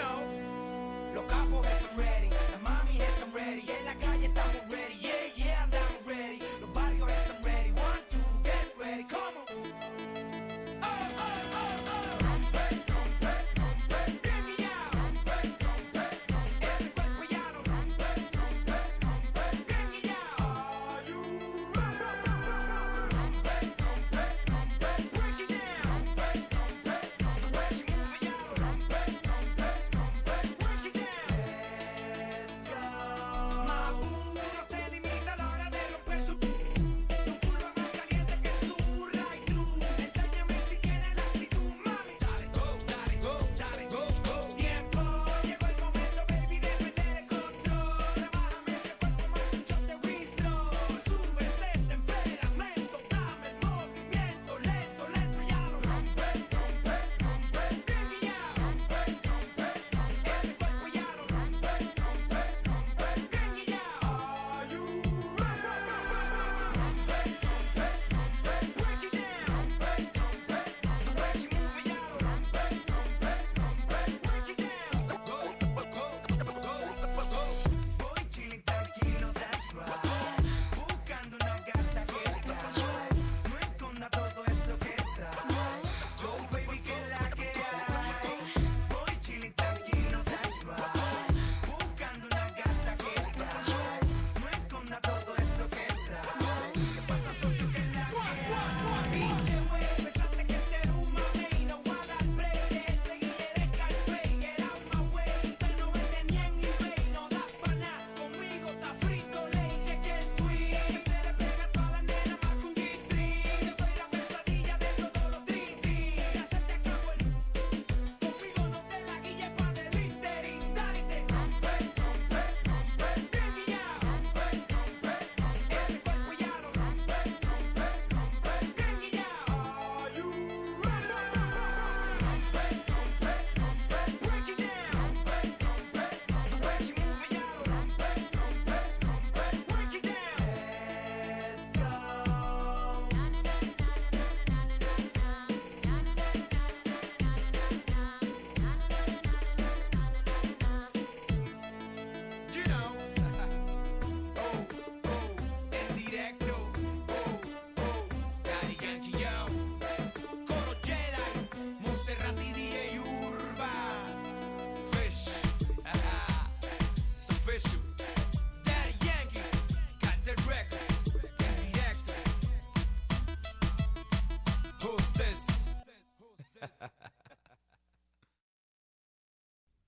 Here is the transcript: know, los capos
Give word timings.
know, 0.00 1.14
los 1.14 1.24
capos 1.24 1.69